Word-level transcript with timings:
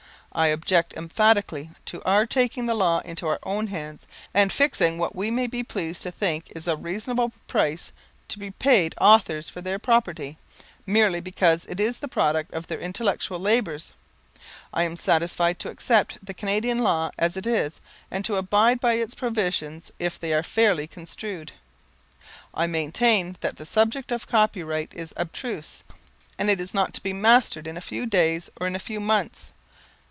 I 0.33 0.47
object 0.47 0.93
emphatically 0.93 1.71
to 1.87 2.01
our 2.05 2.25
taking 2.25 2.65
the 2.65 2.73
law 2.73 2.99
into 2.99 3.27
our 3.27 3.39
own 3.43 3.67
hands, 3.67 4.07
and 4.33 4.49
fixing 4.49 4.97
what 4.97 5.13
we 5.13 5.29
may 5.29 5.45
be 5.45 5.61
pleased 5.61 6.03
to 6.03 6.11
think 6.11 6.45
is 6.55 6.69
a 6.69 6.77
reasonable 6.77 7.33
price 7.49 7.91
to 8.29 8.39
be 8.39 8.51
paid 8.51 8.95
authors 9.01 9.49
for 9.49 9.59
their 9.59 9.77
property, 9.77 10.37
merely 10.85 11.19
because 11.19 11.65
it 11.65 11.81
is 11.81 11.97
the 11.97 12.07
product 12.07 12.53
of 12.53 12.67
their 12.67 12.79
intellectual 12.79 13.39
labours. 13.41 13.91
I 14.73 14.83
am 14.83 14.95
satisfied 14.95 15.59
to 15.59 15.69
accept 15.69 16.25
the 16.25 16.33
Canadian 16.33 16.77
law 16.79 17.11
as 17.19 17.35
it 17.35 17.45
is, 17.45 17.81
and 18.09 18.23
to 18.23 18.37
abide 18.37 18.79
by 18.79 18.93
its 18.93 19.13
provisions 19.13 19.91
if 19.99 20.17
they 20.17 20.31
are 20.33 20.43
fairly 20.43 20.87
construed. 20.87 21.51
I 22.53 22.67
maintain 22.67 23.35
that 23.41 23.57
the 23.57 23.65
subject 23.65 24.13
of 24.13 24.29
copyright 24.29 24.93
is 24.93 25.13
abstruse, 25.17 25.83
and 26.39 26.49
is 26.49 26.73
not 26.73 26.93
to 26.93 27.03
be 27.03 27.11
mastered 27.11 27.67
in 27.67 27.75
a 27.75 27.81
few 27.81 28.05
days 28.05 28.49
or 28.61 28.65
in 28.65 28.77
a 28.77 28.79
few 28.79 29.01
months. 29.01 29.51